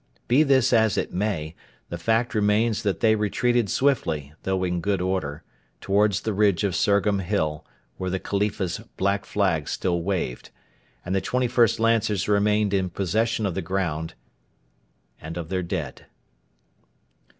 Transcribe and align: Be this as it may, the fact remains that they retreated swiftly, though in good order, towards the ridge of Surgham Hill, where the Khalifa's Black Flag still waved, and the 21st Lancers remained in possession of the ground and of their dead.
Be 0.27 0.41
this 0.41 0.73
as 0.73 0.97
it 0.97 1.13
may, 1.13 1.53
the 1.89 1.97
fact 1.99 2.33
remains 2.33 2.81
that 2.81 3.01
they 3.01 3.13
retreated 3.13 3.69
swiftly, 3.69 4.33
though 4.41 4.63
in 4.63 4.81
good 4.81 4.99
order, 4.99 5.43
towards 5.79 6.21
the 6.21 6.33
ridge 6.33 6.63
of 6.63 6.73
Surgham 6.75 7.19
Hill, 7.19 7.63
where 7.97 8.09
the 8.09 8.17
Khalifa's 8.17 8.79
Black 8.97 9.25
Flag 9.25 9.69
still 9.69 10.01
waved, 10.01 10.49
and 11.05 11.13
the 11.13 11.21
21st 11.21 11.79
Lancers 11.79 12.27
remained 12.27 12.73
in 12.73 12.89
possession 12.89 13.45
of 13.45 13.53
the 13.53 13.61
ground 13.61 14.15
and 15.21 15.37
of 15.37 15.49
their 15.49 15.61
dead. 15.61 16.07